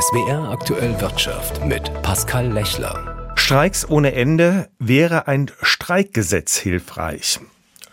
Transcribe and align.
SWR 0.00 0.50
aktuell 0.52 1.00
Wirtschaft 1.00 1.64
mit 1.64 1.90
Pascal 2.02 2.52
Lechler. 2.52 3.32
Streiks 3.34 3.88
ohne 3.88 4.12
Ende 4.12 4.68
wäre 4.78 5.26
ein 5.26 5.50
Streikgesetz 5.60 6.56
hilfreich. 6.56 7.40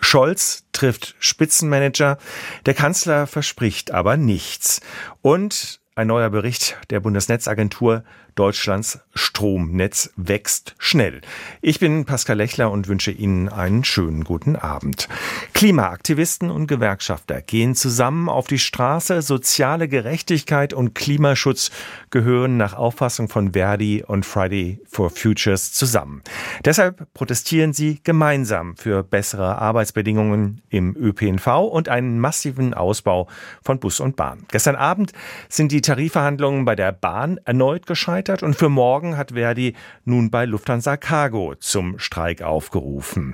Scholz 0.02 0.65
trifft 0.71 1.15
Spitzenmanager, 1.18 2.20
der 2.68 2.76
Kanzler 2.76 3.26
verspricht 3.26 3.89
aber 3.89 4.18
nichts. 4.18 4.81
Und 5.23 5.79
ein 5.96 6.05
neuer 6.05 6.29
Bericht 6.29 6.78
der 6.91 6.99
Bundesnetzagentur 6.99 8.04
Deutschlands 8.36 8.99
Stromnetz 9.13 10.11
wächst 10.17 10.75
schnell. 10.77 11.21
Ich 11.61 11.79
bin 11.79 12.04
Pascal 12.04 12.35
Lechler 12.35 12.70
und 12.70 12.89
wünsche 12.89 13.11
Ihnen 13.11 13.47
einen 13.47 13.85
schönen 13.85 14.25
guten 14.25 14.57
Abend. 14.57 15.07
Klimaaktivisten 15.54 16.52
und 16.52 16.67
Gewerkschafter 16.67 17.41
gehen 17.41 17.75
zusammen 17.75 18.27
auf 18.27 18.48
die 18.48 18.59
Straße. 18.59 19.21
Soziale 19.21 19.88
Gerechtigkeit 19.88 20.73
und 20.73 20.95
Klimaschutz 20.95 21.71
gehören 22.09 22.57
nach 22.57 22.73
Auffassung 22.73 23.29
von 23.29 23.53
Verdi 23.53 24.03
und 24.05 24.26
Friday 24.26 24.81
for 24.85 25.09
Futures 25.09 25.71
zusammen. 25.71 26.21
Deshalb 26.65 27.07
protestieren 27.13 27.71
sie 27.71 28.02
gemeinsam 28.04 28.76
für 28.76 29.02
bessere 29.02 29.59
Arbeitsbedingungen 29.59 30.62
im 30.70 30.93
ÖPNV 30.98 31.48
und 31.71 31.88
einen 31.88 32.20
massiven 32.20 32.73
Ausbau 32.73 33.29
von 33.63 33.79
Bus 33.79 34.02
und 34.02 34.17
Bahn. 34.17 34.45
Gestern 34.49 34.76
Abend 34.76 35.13
sind 35.48 35.71
die 35.71 35.79
Tarifverhandlungen 35.79 36.65
bei 36.65 36.76
der 36.76 36.91
Bahn 36.91 37.40
erneut 37.45 37.85
gescheitert 37.85 38.24
gescheitert 38.25 38.43
und 38.43 38.55
für 38.55 38.70
morgen 38.70 39.17
hat 39.17 39.31
Verdi 39.31 39.75
nun 40.03 40.29
bei 40.29 40.45
Lufthansa 40.45 40.97
Cargo 40.97 41.55
zum 41.59 41.99
Streik 41.99 42.41
aufgerufen. 42.41 43.34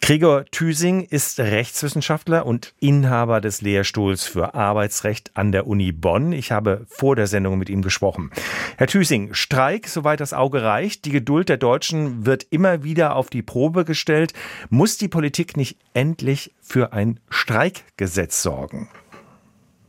Gregor 0.00 0.44
Thüsing 0.46 1.02
ist 1.02 1.38
Rechtswissenschaftler 1.38 2.46
und 2.46 2.72
Inhaber 2.80 3.40
des 3.40 3.60
Lehrstuhls 3.62 4.24
für 4.24 4.54
Arbeitsrecht 4.54 5.32
an 5.34 5.52
der 5.52 5.66
Uni 5.66 5.92
Bonn. 5.92 6.32
Ich 6.32 6.50
habe 6.50 6.86
vor 6.88 7.14
der 7.14 7.26
Sendung 7.26 7.58
mit 7.58 7.68
ihm 7.68 7.82
gesprochen. 7.82 8.30
Herr 8.76 8.86
Thüsing, 8.86 9.34
Streik, 9.34 9.86
soweit 9.88 10.20
das 10.20 10.32
Auge 10.32 10.62
reicht. 10.62 11.04
Die 11.04 11.10
Geduld 11.10 11.48
der 11.48 11.58
Deutschen 11.58 12.24
wird 12.24 12.46
immer 12.50 12.84
wieder 12.84 13.16
auf 13.16 13.28
die 13.28 13.42
Probe 13.42 13.84
gestellt. 13.84 14.32
Muss 14.70 14.98
die 14.98 15.08
Politik 15.08 15.56
nicht 15.56 15.78
endlich 15.94 16.54
für 16.60 16.92
ein 16.92 17.20
Streikgesetz 17.28 18.40
sorgen? 18.42 18.88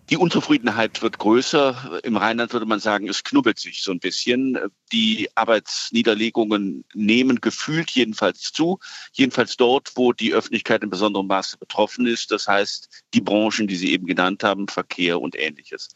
Die 0.10 0.18
Unzufriedenheit 0.18 1.04
wird 1.04 1.20
größer. 1.20 2.00
Im 2.04 2.18
Rheinland 2.18 2.52
würde 2.52 2.66
man 2.66 2.80
sagen, 2.80 3.08
es 3.08 3.24
knubbelt 3.24 3.60
sich 3.60 3.84
so 3.84 3.92
ein 3.92 4.00
bisschen. 4.00 4.58
Die 4.92 5.30
Arbeitsniederlegungen 5.36 6.84
nehmen 6.96 7.42
gefühlt 7.42 7.92
jedenfalls 7.92 8.52
zu. 8.52 8.80
Jedenfalls 9.14 9.56
dort, 9.56 9.92
wo 9.94 10.12
die 10.12 10.34
Öffentlichkeit 10.34 10.82
in 10.82 10.90
besonderem 10.90 11.28
Maße 11.28 11.58
betroffen 11.60 12.08
ist. 12.08 12.32
Das 12.32 12.48
heißt, 12.48 13.04
die 13.14 13.22
Branchen, 13.22 13.68
die 13.68 13.76
Sie 13.76 13.92
eben 13.92 14.08
genannt 14.08 14.44
haben, 14.44 14.68
Verkehr 14.68 15.22
und 15.22 15.38
ähnliches. 15.38 15.90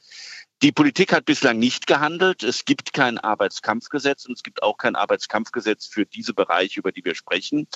Die 0.62 0.72
Politik 0.72 1.12
hat 1.12 1.26
bislang 1.26 1.58
nicht 1.58 1.88
gehandelt. 1.88 2.44
Es 2.44 2.66
gibt 2.66 2.94
kein 2.94 3.18
Arbeitskampfgesetz 3.18 4.26
und 4.26 4.34
es 4.34 4.44
gibt 4.44 4.62
auch 4.62 4.78
kein 4.78 4.96
Arbeitskampfgesetz 4.96 5.88
für 5.88 6.06
diese 6.06 6.36
Bereiche, 6.36 6.80
über 6.80 6.92
die 6.92 7.04
wir 7.04 7.16
sprechen. 7.16 7.68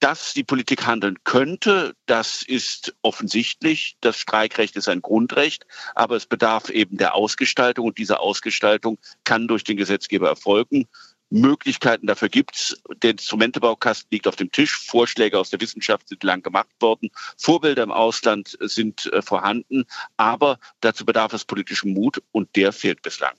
Dass 0.00 0.34
die 0.34 0.44
Politik 0.44 0.86
handeln 0.86 1.18
könnte, 1.24 1.94
das 2.06 2.42
ist 2.42 2.94
offensichtlich. 3.02 3.96
Das 4.00 4.18
Streikrecht 4.18 4.76
ist 4.76 4.88
ein 4.88 5.00
Grundrecht, 5.00 5.66
aber 5.94 6.16
es 6.16 6.26
bedarf 6.26 6.68
eben 6.68 6.98
der 6.98 7.14
Ausgestaltung 7.14 7.86
und 7.86 7.98
diese 7.98 8.20
Ausgestaltung 8.20 8.98
kann 9.24 9.48
durch 9.48 9.64
den 9.64 9.76
Gesetzgeber 9.76 10.28
erfolgen. 10.28 10.86
Möglichkeiten 11.30 12.06
dafür 12.06 12.28
gibt 12.28 12.54
es. 12.54 12.82
Der 13.02 13.12
Instrumentebaukasten 13.12 14.08
liegt 14.10 14.28
auf 14.28 14.36
dem 14.36 14.52
Tisch. 14.52 14.76
Vorschläge 14.86 15.38
aus 15.38 15.50
der 15.50 15.60
Wissenschaft 15.60 16.08
sind 16.08 16.22
lang 16.22 16.42
gemacht 16.42 16.70
worden. 16.80 17.10
Vorbilder 17.36 17.82
im 17.82 17.90
Ausland 17.90 18.56
sind 18.60 19.12
äh, 19.12 19.20
vorhanden. 19.20 19.84
Aber 20.16 20.58
dazu 20.80 21.04
bedarf 21.04 21.32
es 21.32 21.44
politischen 21.44 21.92
Mut 21.92 22.22
und 22.30 22.54
der 22.56 22.72
fehlt 22.72 23.02
bislang. 23.02 23.34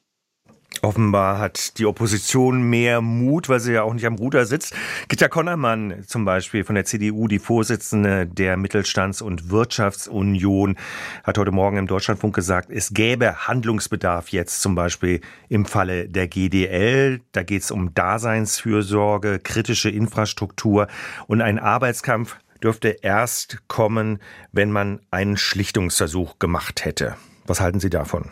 Offenbar 0.85 1.39
hat 1.39 1.79
die 1.79 1.87
Opposition 1.87 2.61
mehr 2.61 3.01
Mut, 3.01 3.49
weil 3.49 3.59
sie 3.59 3.73
ja 3.73 3.81
auch 3.81 3.95
nicht 3.95 4.05
am 4.05 4.17
Ruder 4.17 4.45
sitzt. 4.45 4.75
Gitta 5.07 5.27
Konnermann 5.27 6.03
zum 6.05 6.25
Beispiel 6.25 6.63
von 6.63 6.75
der 6.75 6.85
CDU, 6.85 7.27
die 7.27 7.39
Vorsitzende 7.39 8.27
der 8.27 8.55
Mittelstands- 8.55 9.23
und 9.23 9.49
Wirtschaftsunion, 9.49 10.77
hat 11.23 11.39
heute 11.39 11.49
Morgen 11.49 11.77
im 11.77 11.87
Deutschlandfunk 11.87 12.35
gesagt, 12.35 12.69
es 12.69 12.93
gäbe 12.93 13.47
Handlungsbedarf 13.47 14.29
jetzt 14.29 14.61
zum 14.61 14.75
Beispiel 14.75 15.21
im 15.49 15.65
Falle 15.65 16.07
der 16.07 16.27
GDL. 16.27 17.19
Da 17.31 17.41
geht 17.41 17.63
es 17.63 17.71
um 17.71 17.95
Daseinsfürsorge, 17.95 19.39
kritische 19.39 19.89
Infrastruktur 19.89 20.85
und 21.25 21.41
ein 21.41 21.57
Arbeitskampf 21.57 22.37
dürfte 22.61 22.89
erst 22.89 23.67
kommen, 23.67 24.19
wenn 24.51 24.69
man 24.69 24.99
einen 25.09 25.35
Schlichtungsversuch 25.35 26.37
gemacht 26.37 26.85
hätte. 26.85 27.15
Was 27.47 27.59
halten 27.59 27.79
Sie 27.79 27.89
davon? 27.89 28.29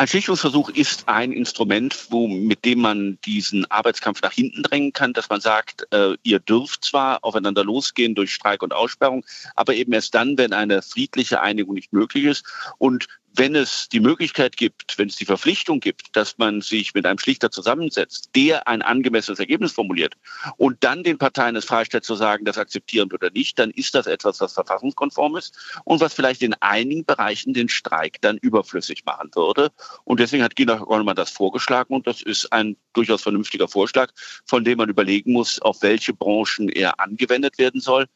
Ein 0.00 0.08
Schlichtungsversuch 0.08 0.70
ist 0.70 1.10
ein 1.10 1.30
Instrument, 1.30 2.06
wo, 2.08 2.26
mit 2.26 2.64
dem 2.64 2.80
man 2.80 3.18
diesen 3.26 3.70
Arbeitskampf 3.70 4.22
nach 4.22 4.32
hinten 4.32 4.62
drängen 4.62 4.94
kann, 4.94 5.12
dass 5.12 5.28
man 5.28 5.42
sagt, 5.42 5.86
äh, 5.92 6.16
ihr 6.22 6.38
dürft 6.38 6.86
zwar 6.86 7.22
aufeinander 7.22 7.64
losgehen 7.64 8.14
durch 8.14 8.32
Streik 8.32 8.62
und 8.62 8.72
Aussperrung, 8.72 9.26
aber 9.56 9.74
eben 9.74 9.92
erst 9.92 10.14
dann, 10.14 10.38
wenn 10.38 10.54
eine 10.54 10.80
friedliche 10.80 11.42
Einigung 11.42 11.74
nicht 11.74 11.92
möglich 11.92 12.24
ist. 12.24 12.46
Und 12.78 13.08
wenn 13.34 13.54
es 13.54 13.88
die 13.88 14.00
Möglichkeit 14.00 14.56
gibt, 14.56 14.98
wenn 14.98 15.08
es 15.08 15.16
die 15.16 15.24
Verpflichtung 15.24 15.80
gibt, 15.80 16.16
dass 16.16 16.38
man 16.38 16.60
sich 16.60 16.94
mit 16.94 17.06
einem 17.06 17.18
Schlichter 17.18 17.50
zusammensetzt, 17.50 18.30
der 18.34 18.66
ein 18.66 18.82
angemessenes 18.82 19.38
Ergebnis 19.38 19.72
formuliert 19.72 20.14
und 20.56 20.82
dann 20.82 21.04
den 21.04 21.18
Parteien 21.18 21.56
es 21.56 21.64
freistellt 21.64 22.04
zu 22.04 22.14
sagen, 22.14 22.44
das 22.44 22.58
akzeptieren 22.58 23.10
oder 23.12 23.30
nicht, 23.30 23.58
dann 23.58 23.70
ist 23.70 23.94
das 23.94 24.06
etwas, 24.06 24.40
was 24.40 24.54
verfassungskonform 24.54 25.36
ist 25.36 25.56
und 25.84 26.00
was 26.00 26.14
vielleicht 26.14 26.42
in 26.42 26.54
einigen 26.54 27.04
Bereichen 27.04 27.54
den 27.54 27.68
Streik 27.68 28.20
dann 28.20 28.36
überflüssig 28.38 29.04
machen 29.04 29.30
würde. 29.34 29.70
Und 30.04 30.20
deswegen 30.20 30.42
hat 30.42 30.56
Gina 30.56 30.76
Goldmann 30.76 31.16
das 31.16 31.30
vorgeschlagen 31.30 31.94
und 31.94 32.06
das 32.06 32.22
ist 32.22 32.52
ein 32.52 32.76
durchaus 32.92 33.22
vernünftiger 33.22 33.68
Vorschlag, 33.68 34.10
von 34.44 34.64
dem 34.64 34.78
man 34.78 34.88
überlegen 34.88 35.32
muss, 35.32 35.60
auf 35.60 35.82
welche 35.82 36.12
Branchen 36.12 36.68
er 36.68 36.98
angewendet 37.00 37.58
werden 37.58 37.80
soll. 37.80 38.06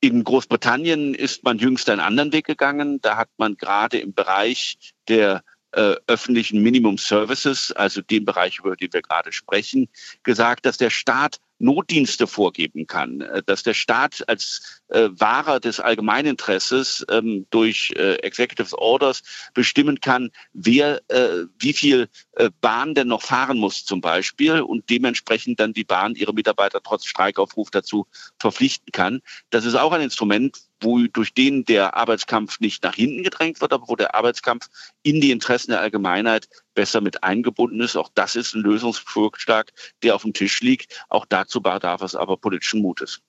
In 0.00 0.24
Großbritannien 0.24 1.14
ist 1.14 1.42
man 1.44 1.58
jüngst 1.58 1.88
einen 1.88 2.00
anderen 2.00 2.32
Weg 2.32 2.46
gegangen. 2.46 3.00
Da 3.00 3.16
hat 3.16 3.30
man 3.38 3.56
gerade 3.56 3.98
im 3.98 4.12
Bereich 4.12 4.78
der 5.08 5.42
äh, 5.72 5.94
öffentlichen 6.06 6.62
Minimum 6.62 6.98
Services, 6.98 7.72
also 7.72 8.02
dem 8.02 8.24
Bereich, 8.24 8.58
über 8.58 8.76
den 8.76 8.92
wir 8.92 9.02
gerade 9.02 9.32
sprechen, 9.32 9.88
gesagt, 10.22 10.66
dass 10.66 10.78
der 10.78 10.90
Staat 10.90 11.40
Notdienste 11.58 12.26
vorgeben 12.26 12.86
kann, 12.86 13.20
äh, 13.20 13.42
dass 13.44 13.62
der 13.62 13.74
Staat 13.74 14.24
als 14.28 14.82
äh, 14.88 15.08
Wahrer 15.12 15.60
des 15.60 15.80
Allgemeininteresses 15.80 17.04
ähm, 17.10 17.46
durch 17.50 17.92
äh, 17.96 18.16
Executive 18.16 18.76
Orders 18.78 19.22
bestimmen 19.54 20.00
kann, 20.00 20.30
wer 20.52 21.00
äh, 21.08 21.44
wie 21.58 21.72
viel 21.72 22.08
äh, 22.32 22.50
Bahn 22.60 22.94
denn 22.94 23.08
noch 23.08 23.22
fahren 23.22 23.58
muss 23.58 23.84
zum 23.84 24.00
Beispiel 24.00 24.60
und 24.60 24.88
dementsprechend 24.90 25.60
dann 25.60 25.72
die 25.72 25.84
Bahn 25.84 26.14
ihre 26.14 26.34
Mitarbeiter 26.34 26.80
trotz 26.82 27.06
Streikaufruf 27.06 27.70
dazu 27.70 28.06
verpflichten 28.38 28.92
kann. 28.92 29.20
Das 29.50 29.64
ist 29.64 29.74
auch 29.74 29.92
ein 29.92 30.02
Instrument, 30.02 30.58
wo 30.80 30.98
durch 31.06 31.34
den 31.34 31.64
der 31.64 31.94
Arbeitskampf 31.94 32.60
nicht 32.60 32.82
nach 32.82 32.94
hinten 32.94 33.22
gedrängt 33.22 33.60
wird, 33.60 33.72
aber 33.72 33.88
wo 33.88 33.96
der 33.96 34.14
Arbeitskampf 34.14 34.68
in 35.02 35.20
die 35.20 35.30
Interessen 35.30 35.70
der 35.70 35.80
Allgemeinheit 35.80 36.48
besser 36.74 37.00
mit 37.00 37.22
eingebunden 37.22 37.80
ist. 37.80 37.96
Auch 37.96 38.10
das 38.14 38.36
ist 38.36 38.54
ein 38.54 38.62
Lösungsvorschlag, 38.62 39.72
der 40.02 40.14
auf 40.14 40.22
dem 40.22 40.32
Tisch 40.32 40.60
liegt. 40.60 41.04
Auch 41.08 41.26
dazu 41.26 41.60
bedarf 41.60 42.02
es 42.02 42.14
aber 42.14 42.36
politischen 42.36 42.82
Mutes. 42.82 43.20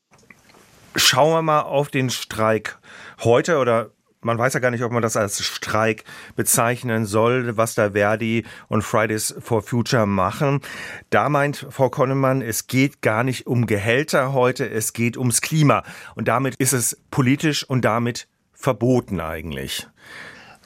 Schauen 0.96 1.32
wir 1.32 1.42
mal 1.42 1.62
auf 1.62 1.90
den 1.90 2.10
Streik 2.10 2.80
heute 3.24 3.58
oder 3.58 3.92
man 4.28 4.38
weiß 4.38 4.54
ja 4.54 4.60
gar 4.60 4.72
nicht, 4.72 4.84
ob 4.84 4.92
man 4.92 5.02
das 5.02 5.18
als 5.18 5.44
Streik 5.44 6.04
bezeichnen 6.36 7.06
soll, 7.06 7.58
was 7.58 7.74
da 7.74 7.92
Verdi 7.92 8.46
und 8.68 8.84
Fridays 8.84 9.34
for 9.40 9.64
Future 9.64 10.06
machen. 10.06 10.62
Da 11.10 11.30
meint 11.30 11.66
Frau 11.72 11.90
Konnemann, 11.90 12.42
es 12.42 12.68
geht 12.68 13.02
gar 13.02 13.24
nicht 13.24 13.48
um 13.48 13.66
Gehälter 13.66 14.34
heute, 14.34 14.70
es 14.70 14.94
geht 14.94 15.18
ums 15.18 15.42
Klima. 15.42 15.84
Und 16.14 16.28
damit 16.28 16.56
ist 16.58 16.74
es 16.74 17.02
politisch 17.10 17.64
und 17.64 17.86
damit 17.86 18.28
verboten 18.54 19.22
eigentlich. 19.22 19.88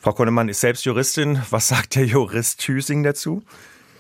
Frau 0.02 0.14
Konnemann 0.14 0.50
ist 0.50 0.62
selbst 0.62 0.84
Juristin. 0.84 1.40
Was 1.52 1.68
sagt 1.68 1.96
der 1.96 2.06
Jurist 2.06 2.62
Thüsing 2.62 3.04
dazu? 3.04 3.44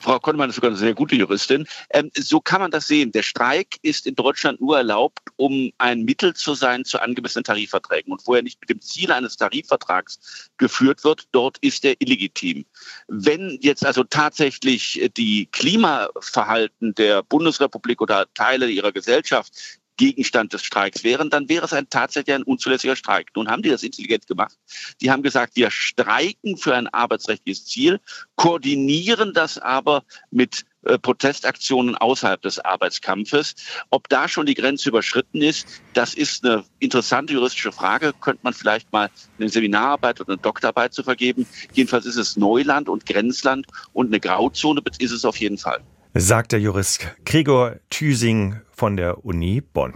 Frau 0.01 0.20
Konnemann 0.20 0.49
ist 0.49 0.55
sogar 0.55 0.72
eine 0.72 0.78
sehr 0.78 0.93
gute 0.93 1.16
Juristin. 1.16 1.67
Ähm, 1.91 2.11
so 2.16 2.41
kann 2.41 2.59
man 2.59 2.72
das 2.72 2.87
sehen. 2.87 3.11
Der 3.11 3.22
Streik 3.22 3.78
ist 3.84 4.08
in 4.08 4.16
Deutschland 4.16 4.59
nur 4.59 4.78
erlaubt, 4.78 5.20
um 5.35 5.72
ein 5.78 6.03
Mittel 6.03 6.34
zu 6.34 6.55
sein 6.55 6.84
zu 6.85 6.99
angemessenen 6.99 7.43
Tarifverträgen. 7.43 8.11
Und 8.11 8.25
wo 8.25 8.34
er 8.34 8.41
nicht 8.41 8.59
mit 8.59 8.70
dem 8.70 8.81
Ziel 8.81 9.11
eines 9.11 9.37
Tarifvertrags 9.37 10.49
geführt 10.58 11.03
wird, 11.03 11.28
dort 11.31 11.58
ist 11.59 11.85
er 11.85 11.96
illegitim. 11.99 12.66
Wenn 13.08 13.58
jetzt 13.61 13.85
also 13.85 14.03
tatsächlich 14.03 15.11
die 15.17 15.47
Klimaverhalten 15.52 16.96
der 16.96 17.22
Bundesrepublik 17.23 18.02
oder 18.02 18.25
Teile 18.34 18.70
ihrer 18.70 18.91
Gesellschaft 18.91 19.80
Gegenstand 19.97 20.53
des 20.53 20.64
Streiks 20.64 21.03
wären, 21.03 21.29
dann 21.29 21.49
wäre 21.49 21.66
es 21.66 21.73
ein 21.73 21.90
tatsächlich 21.90 22.35
ein 22.35 22.43
unzulässiger 22.43 22.96
Streik. 22.96 23.29
Nun 23.35 23.49
haben 23.49 23.61
die 23.61 23.70
das 23.70 23.84
intelligent 23.84 24.28
gemacht. 24.28 24.58
Die 25.02 25.11
haben 25.11 25.23
gesagt, 25.23 25.55
wir 25.55 25.70
streiken 25.72 26.58
für 26.58 26.76
ein 26.76 26.88
arbeitsrechtliches 26.88 27.66
Ziel, 27.66 27.99
koordinieren 28.35 29.34
das 29.34 29.58
aber 29.58 30.03
mit 30.32 30.66
äh, 30.84 30.97
Protestaktionen 30.97 31.96
außerhalb 31.96 32.41
des 32.41 32.59
Arbeitskampfes. 32.59 33.53
Ob 33.91 34.09
da 34.09 34.28
schon 34.28 34.47
die 34.47 34.55
Grenze 34.55 34.90
überschritten 34.90 35.41
ist, 35.41 35.67
das 35.94 36.16
ist 36.16 36.44
eine 36.44 36.64
interessante 36.79 37.34
juristische 37.34 37.72
Frage. 37.72 38.14
Könnte 38.20 38.41
man 38.44 38.53
vielleicht 38.53 38.91
mal 38.91 39.11
eine 39.37 39.49
Seminararbeit 39.49 40.20
oder 40.20 40.34
eine 40.34 40.41
Doktorarbeit 40.41 40.94
zu 40.94 41.03
vergeben. 41.03 41.46
Jedenfalls 41.73 42.08
ist 42.08 42.16
es 42.16 42.35
Neuland 42.35 42.90
und 42.90 43.05
Grenzland 43.05 43.67
und 43.94 44.08
eine 44.08 44.20
Grauzone 44.20 44.82
ist 44.97 45.11
es 45.11 45.23
auf 45.23 45.37
jeden 45.37 45.59
Fall. 45.59 45.82
Sagt 46.13 46.52
der 46.52 46.59
Jurist 46.59 47.08
Gregor 47.23 47.78
Thüsing 47.90 48.59
von 48.73 48.97
der 48.97 49.23
Uni 49.23 49.61
Bonn. 49.61 49.93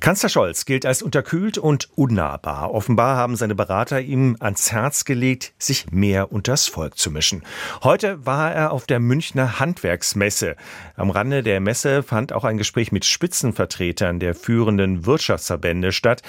Kanzler 0.00 0.28
Scholz 0.28 0.64
gilt 0.64 0.84
als 0.84 1.02
unterkühlt 1.02 1.56
und 1.56 1.88
unnahbar. 1.96 2.74
Offenbar 2.74 3.16
haben 3.16 3.36
seine 3.36 3.54
Berater 3.54 4.00
ihm 4.00 4.36
ans 4.40 4.72
Herz 4.72 5.04
gelegt, 5.04 5.54
sich 5.56 5.92
mehr 5.92 6.32
unters 6.32 6.66
Volk 6.66 6.98
zu 6.98 7.12
mischen. 7.12 7.44
Heute 7.84 8.26
war 8.26 8.52
er 8.52 8.72
auf 8.72 8.86
der 8.86 8.98
Münchner 8.98 9.60
Handwerksmesse. 9.60 10.56
Am 10.96 11.10
Rande 11.10 11.44
der 11.44 11.60
Messe 11.60 12.02
fand 12.02 12.32
auch 12.32 12.42
ein 12.42 12.58
Gespräch 12.58 12.90
mit 12.90 13.04
Spitzenvertretern 13.04 14.18
der 14.18 14.34
führenden 14.34 15.06
Wirtschaftsverbände 15.06 15.92
statt. 15.92 16.22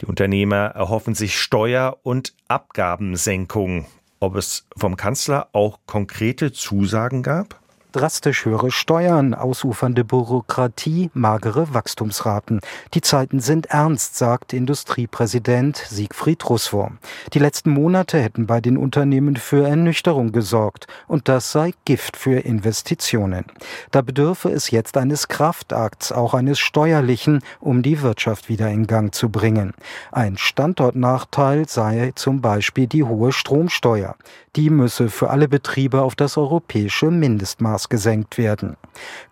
Die 0.00 0.06
Unternehmer 0.06 0.66
erhoffen 0.76 1.16
sich 1.16 1.40
Steuer- 1.40 1.98
und 2.04 2.34
Abgabensenkungen. 2.46 3.86
Ob 4.20 4.36
es 4.36 4.68
vom 4.76 4.96
Kanzler 4.96 5.48
auch 5.52 5.80
konkrete 5.86 6.52
Zusagen 6.52 7.24
gab? 7.24 7.60
Drastisch 7.98 8.44
höhere 8.44 8.70
Steuern, 8.70 9.34
ausufernde 9.34 10.04
Bürokratie, 10.04 11.10
magere 11.14 11.74
Wachstumsraten. 11.74 12.60
Die 12.94 13.00
Zeiten 13.00 13.40
sind 13.40 13.66
ernst, 13.66 14.16
sagt 14.16 14.52
Industriepräsident 14.52 15.78
Siegfried 15.78 16.48
Russwurm. 16.48 16.98
Die 17.34 17.40
letzten 17.40 17.70
Monate 17.70 18.20
hätten 18.20 18.46
bei 18.46 18.60
den 18.60 18.76
Unternehmen 18.76 19.34
für 19.34 19.66
Ernüchterung 19.66 20.30
gesorgt 20.30 20.86
und 21.08 21.26
das 21.28 21.50
sei 21.50 21.72
Gift 21.86 22.16
für 22.16 22.38
Investitionen. 22.38 23.46
Da 23.90 24.02
bedürfe 24.02 24.48
es 24.48 24.70
jetzt 24.70 24.96
eines 24.96 25.26
Kraftakts, 25.26 26.12
auch 26.12 26.34
eines 26.34 26.60
steuerlichen, 26.60 27.40
um 27.58 27.82
die 27.82 28.00
Wirtschaft 28.00 28.48
wieder 28.48 28.70
in 28.70 28.86
Gang 28.86 29.12
zu 29.12 29.28
bringen. 29.28 29.72
Ein 30.12 30.38
Standortnachteil 30.38 31.68
sei 31.68 32.12
zum 32.14 32.42
Beispiel 32.42 32.86
die 32.86 33.02
hohe 33.02 33.32
Stromsteuer. 33.32 34.14
Die 34.54 34.70
müsse 34.70 35.08
für 35.08 35.30
alle 35.30 35.46
Betriebe 35.46 36.02
auf 36.02 36.16
das 36.16 36.36
europäische 36.36 37.10
Mindestmaß 37.10 37.87
gesenkt 37.88 38.38
werden. 38.38 38.76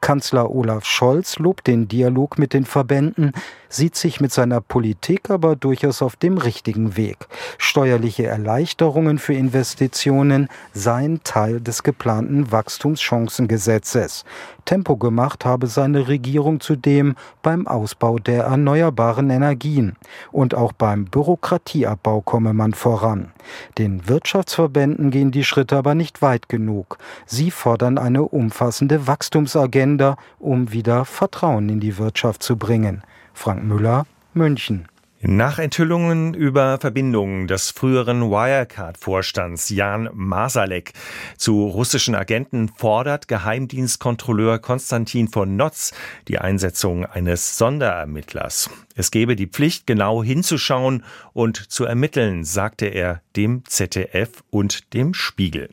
Kanzler 0.00 0.50
Olaf 0.50 0.84
Scholz 0.84 1.38
lobt 1.38 1.66
den 1.66 1.88
Dialog 1.88 2.38
mit 2.38 2.52
den 2.52 2.64
Verbänden, 2.64 3.32
sieht 3.68 3.96
sich 3.96 4.20
mit 4.20 4.32
seiner 4.32 4.60
Politik 4.60 5.30
aber 5.30 5.56
durchaus 5.56 6.02
auf 6.02 6.16
dem 6.16 6.38
richtigen 6.38 6.96
Weg. 6.96 7.16
Steuerliche 7.58 8.26
Erleichterungen 8.26 9.18
für 9.18 9.34
Investitionen 9.34 10.48
seien 10.72 11.20
Teil 11.24 11.60
des 11.60 11.82
geplanten 11.82 12.52
Wachstumschancengesetzes. 12.52 14.24
Tempo 14.64 14.96
gemacht 14.96 15.44
habe 15.44 15.68
seine 15.68 16.08
Regierung 16.08 16.60
zudem 16.60 17.14
beim 17.42 17.66
Ausbau 17.66 18.18
der 18.18 18.44
erneuerbaren 18.44 19.30
Energien. 19.30 19.96
Und 20.32 20.54
auch 20.54 20.72
beim 20.72 21.04
Bürokratieabbau 21.04 22.20
komme 22.20 22.52
man 22.52 22.74
voran. 22.74 23.32
Den 23.78 24.08
Wirtschaftsverbänden 24.08 25.10
gehen 25.10 25.30
die 25.30 25.44
Schritte 25.44 25.76
aber 25.76 25.94
nicht 25.94 26.20
weit 26.20 26.48
genug. 26.48 26.98
Sie 27.26 27.50
fordern 27.50 27.96
eine 27.96 28.24
umfassende 28.36 29.06
Wachstumsagenda, 29.06 30.16
um 30.38 30.70
wieder 30.72 31.04
Vertrauen 31.04 31.68
in 31.68 31.80
die 31.80 31.98
Wirtschaft 31.98 32.42
zu 32.42 32.56
bringen. 32.56 33.02
Frank 33.34 33.64
Müller, 33.64 34.06
München. 34.34 34.86
Nach 35.22 35.58
Enthüllungen 35.58 36.34
über 36.34 36.78
Verbindungen 36.78 37.48
des 37.48 37.70
früheren 37.70 38.30
Wirecard-Vorstands 38.30 39.70
Jan 39.70 40.10
Masalek 40.12 40.92
zu 41.38 41.66
russischen 41.66 42.14
Agenten 42.14 42.68
fordert 42.68 43.26
Geheimdienstkontrolleur 43.26 44.58
Konstantin 44.58 45.28
von 45.28 45.56
Notz 45.56 45.92
die 46.28 46.38
Einsetzung 46.38 47.06
eines 47.06 47.56
Sonderermittlers. 47.56 48.68
Es 48.94 49.10
gebe 49.10 49.36
die 49.36 49.48
Pflicht, 49.48 49.86
genau 49.86 50.22
hinzuschauen 50.22 51.02
und 51.32 51.56
zu 51.72 51.86
ermitteln, 51.86 52.44
sagte 52.44 52.86
er 52.86 53.22
dem 53.36 53.64
ZDF 53.64 54.44
und 54.50 54.92
dem 54.92 55.14
Spiegel. 55.14 55.70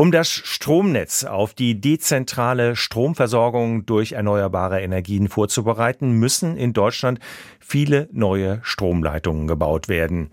Um 0.00 0.12
das 0.12 0.30
Stromnetz 0.30 1.24
auf 1.24 1.54
die 1.54 1.80
dezentrale 1.80 2.76
Stromversorgung 2.76 3.84
durch 3.84 4.12
erneuerbare 4.12 4.80
Energien 4.80 5.28
vorzubereiten, 5.28 6.12
müssen 6.12 6.56
in 6.56 6.72
Deutschland 6.72 7.18
viele 7.58 8.08
neue 8.12 8.60
Stromleitungen 8.62 9.48
gebaut 9.48 9.88
werden. 9.88 10.30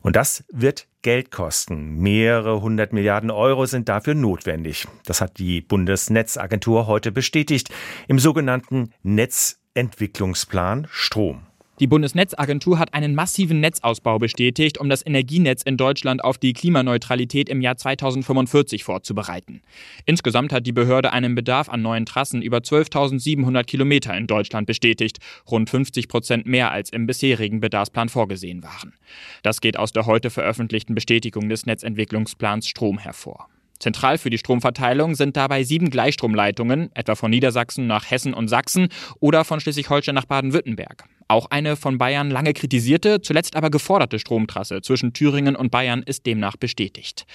Und 0.00 0.16
das 0.16 0.42
wird 0.52 0.88
Geld 1.02 1.30
kosten. 1.30 1.98
Mehrere 1.98 2.60
hundert 2.60 2.92
Milliarden 2.92 3.30
Euro 3.30 3.66
sind 3.66 3.88
dafür 3.88 4.16
notwendig. 4.16 4.88
Das 5.04 5.20
hat 5.20 5.38
die 5.38 5.60
Bundesnetzagentur 5.60 6.88
heute 6.88 7.12
bestätigt 7.12 7.72
im 8.08 8.18
sogenannten 8.18 8.92
Netzentwicklungsplan 9.04 10.88
Strom. 10.90 11.45
Die 11.78 11.86
Bundesnetzagentur 11.86 12.78
hat 12.78 12.94
einen 12.94 13.14
massiven 13.14 13.60
Netzausbau 13.60 14.18
bestätigt, 14.18 14.78
um 14.78 14.88
das 14.88 15.04
Energienetz 15.04 15.62
in 15.62 15.76
Deutschland 15.76 16.24
auf 16.24 16.38
die 16.38 16.54
Klimaneutralität 16.54 17.50
im 17.50 17.60
Jahr 17.60 17.76
2045 17.76 18.82
vorzubereiten. 18.82 19.60
Insgesamt 20.06 20.54
hat 20.54 20.66
die 20.66 20.72
Behörde 20.72 21.12
einen 21.12 21.34
Bedarf 21.34 21.68
an 21.68 21.82
neuen 21.82 22.06
Trassen 22.06 22.40
über 22.40 22.58
12.700 22.58 23.64
Kilometer 23.64 24.16
in 24.16 24.26
Deutschland 24.26 24.66
bestätigt, 24.66 25.18
rund 25.50 25.68
50 25.68 26.08
Prozent 26.08 26.46
mehr 26.46 26.70
als 26.70 26.88
im 26.88 27.06
bisherigen 27.06 27.60
Bedarfsplan 27.60 28.08
vorgesehen 28.08 28.62
waren. 28.62 28.94
Das 29.42 29.60
geht 29.60 29.78
aus 29.78 29.92
der 29.92 30.06
heute 30.06 30.30
veröffentlichten 30.30 30.94
Bestätigung 30.94 31.50
des 31.50 31.66
Netzentwicklungsplans 31.66 32.68
Strom 32.68 32.98
hervor. 32.98 33.48
Zentral 33.78 34.18
für 34.18 34.30
die 34.30 34.38
Stromverteilung 34.38 35.14
sind 35.14 35.36
dabei 35.36 35.62
sieben 35.64 35.90
Gleichstromleitungen, 35.90 36.90
etwa 36.94 37.14
von 37.14 37.30
Niedersachsen 37.30 37.86
nach 37.86 38.10
Hessen 38.10 38.34
und 38.34 38.48
Sachsen 38.48 38.88
oder 39.20 39.44
von 39.44 39.60
Schleswig-Holstein 39.60 40.14
nach 40.14 40.26
Baden-Württemberg. 40.26 41.04
Auch 41.28 41.50
eine 41.50 41.76
von 41.76 41.98
Bayern 41.98 42.30
lange 42.30 42.52
kritisierte, 42.52 43.20
zuletzt 43.20 43.56
aber 43.56 43.70
geforderte 43.70 44.18
Stromtrasse 44.18 44.82
zwischen 44.82 45.12
Thüringen 45.12 45.56
und 45.56 45.70
Bayern 45.70 46.02
ist 46.02 46.26
demnach 46.26 46.56
bestätigt. 46.56 47.26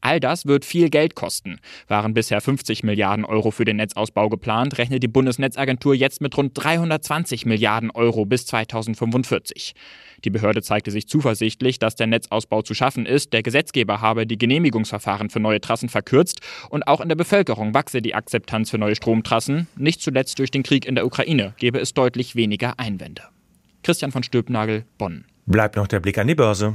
All 0.00 0.18
das 0.18 0.46
wird 0.46 0.64
viel 0.64 0.88
Geld 0.88 1.14
kosten. 1.14 1.58
Waren 1.88 2.14
bisher 2.14 2.40
50 2.40 2.82
Milliarden 2.82 3.24
Euro 3.24 3.50
für 3.50 3.64
den 3.64 3.76
Netzausbau 3.76 4.28
geplant, 4.28 4.78
rechnet 4.78 5.02
die 5.02 5.08
Bundesnetzagentur 5.08 5.94
jetzt 5.94 6.22
mit 6.22 6.36
rund 6.36 6.52
320 6.54 7.44
Milliarden 7.44 7.90
Euro 7.90 8.24
bis 8.24 8.46
2045. 8.46 9.74
Die 10.24 10.30
Behörde 10.30 10.62
zeigte 10.62 10.90
sich 10.90 11.06
zuversichtlich, 11.08 11.78
dass 11.78 11.96
der 11.96 12.06
Netzausbau 12.06 12.62
zu 12.62 12.74
schaffen 12.74 13.06
ist. 13.06 13.32
Der 13.32 13.42
Gesetzgeber 13.42 14.00
habe 14.00 14.26
die 14.26 14.38
Genehmigungsverfahren 14.38 15.30
für 15.30 15.40
neue 15.40 15.60
Trassen 15.60 15.88
verkürzt 15.88 16.40
und 16.70 16.86
auch 16.86 17.00
in 17.00 17.08
der 17.08 17.16
Bevölkerung 17.16 17.74
wachse 17.74 18.02
die 18.02 18.14
Akzeptanz 18.14 18.70
für 18.70 18.78
neue 18.78 18.96
Stromtrassen. 18.96 19.68
Nicht 19.76 20.00
zuletzt 20.00 20.38
durch 20.38 20.50
den 20.50 20.62
Krieg 20.62 20.86
in 20.86 20.94
der 20.94 21.06
Ukraine 21.06 21.54
gebe 21.58 21.78
es 21.78 21.94
deutlich 21.94 22.36
weniger 22.36 22.78
Einwände. 22.78 23.22
Christian 23.82 24.12
von 24.12 24.22
Stülpnagel, 24.22 24.84
Bonn. 24.98 25.24
Bleibt 25.46 25.76
noch 25.76 25.86
der 25.86 26.00
Blick 26.00 26.18
an 26.18 26.26
die 26.26 26.34
Börse 26.34 26.74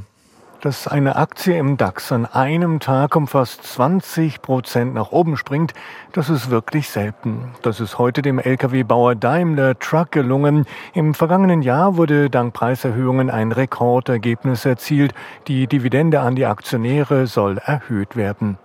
dass 0.65 0.87
eine 0.87 1.15
Aktie 1.15 1.55
im 1.59 1.77
DAX 1.77 2.11
an 2.11 2.25
einem 2.25 2.79
Tag 2.79 3.15
um 3.15 3.27
fast 3.27 3.63
20 3.63 4.41
Prozent 4.41 4.95
nach 4.95 5.11
oben 5.11 5.37
springt, 5.37 5.75
das 6.11 6.31
ist 6.31 6.49
wirklich 6.49 6.89
selten. 6.89 7.51
Das 7.61 7.79
ist 7.79 7.99
heute 7.99 8.23
dem 8.23 8.39
Lkw-Bauer 8.39 9.13
Daimler 9.13 9.77
Truck 9.77 10.11
gelungen. 10.11 10.65
Im 10.95 11.13
vergangenen 11.13 11.61
Jahr 11.61 11.97
wurde 11.97 12.31
dank 12.31 12.55
Preiserhöhungen 12.55 13.29
ein 13.29 13.51
Rekordergebnis 13.51 14.65
erzielt. 14.65 15.13
Die 15.47 15.67
Dividende 15.67 16.21
an 16.21 16.35
die 16.35 16.47
Aktionäre 16.47 17.27
soll 17.27 17.59
erhöht 17.59 18.15
werden. 18.15 18.57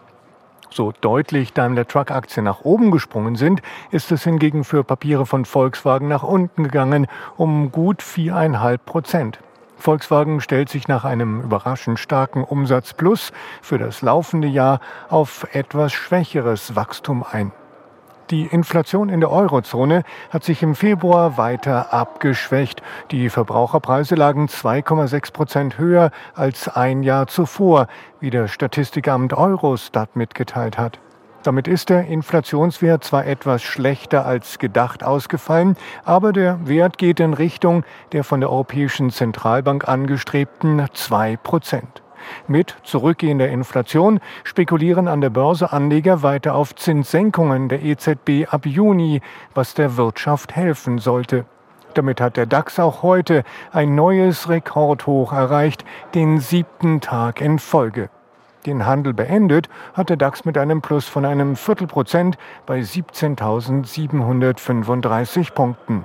So 0.71 0.95
deutlich 1.03 1.53
Daimler 1.53 1.87
Truck 1.87 2.11
Aktien 2.11 2.45
nach 2.45 2.63
oben 2.63 2.93
gesprungen 2.93 3.37
sind, 3.37 3.61
ist 3.91 4.11
es 4.11 4.25
hingegen 4.25 4.65
für 4.65 4.85
Papiere 4.85 5.27
von 5.27 5.45
Volkswagen 5.45 6.09
nach 6.09 6.23
unten 6.23 6.63
gegangen, 6.63 7.09
um 7.37 7.71
gut 7.71 8.03
viereinhalb 8.03 8.87
Prozent. 8.87 9.39
Volkswagen 9.81 10.41
stellt 10.41 10.69
sich 10.69 10.89
nach 10.89 11.05
einem 11.05 11.41
überraschend 11.41 11.99
starken 11.99 12.45
Umsatz 12.45 12.93
plus 12.93 13.33
für 13.63 13.79
das 13.79 14.03
laufende 14.03 14.49
Jahr 14.49 14.81
auf 15.09 15.47
etwas 15.53 15.93
schwächeres 15.93 16.77
Wachstum 16.77 17.25
ein. 17.29 17.53
Die 18.31 18.47
Inflation 18.47 19.09
in 19.09 19.19
der 19.19 19.33
Eurozone 19.33 20.05
hat 20.31 20.45
sich 20.45 20.63
im 20.63 20.77
Februar 20.77 21.37
weiter 21.37 21.93
abgeschwächt. 21.93 22.81
Die 23.11 23.29
Verbraucherpreise 23.29 24.15
lagen 24.15 24.47
2,6 24.47 25.33
Prozent 25.33 25.79
höher 25.79 26.13
als 26.37 26.69
ein 26.69 27.03
Jahr 27.03 27.27
zuvor, 27.27 27.89
wie 28.21 28.31
der 28.31 28.47
Statistikamt 28.47 29.33
Eurostat 29.33 30.15
mitgeteilt 30.15 30.79
hat. 30.79 31.01
Damit 31.43 31.69
ist 31.69 31.89
der 31.89 32.07
Inflationswert 32.07 33.03
zwar 33.03 33.27
etwas 33.27 33.63
schlechter 33.63 34.27
als 34.27 34.59
gedacht 34.59 35.03
ausgefallen, 35.03 35.77
aber 36.05 36.35
der 36.35 36.69
Wert 36.69 36.99
geht 36.99 37.19
in 37.19 37.33
Richtung 37.33 37.83
der 38.13 38.25
von 38.25 38.41
der 38.41 38.51
Europäischen 38.51 39.11
Zentralbank 39.11 39.89
angestrebten 39.89 40.87
2 40.93 41.39
Prozent. 41.39 42.03
Mit 42.47 42.77
zurückgehender 42.83 43.49
Inflation 43.49 44.21
spekulieren 44.45 45.09
an 45.09 45.23
der 45.23 45.31
Börse 45.31 45.73
Anleger 45.73 46.23
weiter 46.23 46.55
auf 46.55 46.75
Zinssenkungen 46.75 47.71
der 47.71 47.83
EZB 47.83 48.47
ab 48.51 48.67
Juni, 48.67 49.23
was 49.55 49.73
der 49.73 49.97
Wirtschaft 49.97 50.55
helfen 50.55 50.99
sollte. 50.99 51.47
Damit 51.95 52.21
hat 52.21 52.37
der 52.37 52.45
DAX 52.45 52.79
auch 52.79 53.03
heute 53.03 53.45
ein 53.73 53.95
neues 53.95 54.51
Rekordhoch 54.51 55.33
erreicht, 55.33 55.87
den 56.15 56.39
siebten 56.39 57.01
Tag 57.01 57.41
in 57.41 57.59
Folge. 57.59 58.11
Den 58.67 58.85
Handel 58.85 59.15
beendet 59.15 59.69
hat 59.95 60.11
der 60.11 60.17
DAX 60.17 60.45
mit 60.45 60.59
einem 60.59 60.83
Plus 60.83 61.07
von 61.07 61.25
einem 61.25 61.55
Viertelprozent 61.57 62.37
bei 62.67 62.81
17.735 62.81 65.53
Punkten. 65.53 66.05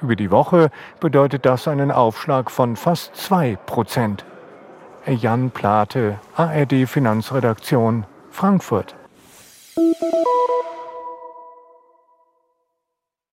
Über 0.00 0.16
die 0.16 0.30
Woche 0.30 0.70
bedeutet 1.00 1.44
das 1.44 1.68
einen 1.68 1.90
Aufschlag 1.90 2.50
von 2.50 2.76
fast 2.76 3.14
zwei 3.14 3.58
Prozent. 3.66 4.24
Jan 5.06 5.50
Plate, 5.50 6.18
ARD 6.36 6.86
Finanzredaktion, 6.86 8.06
Frankfurt. 8.30 8.94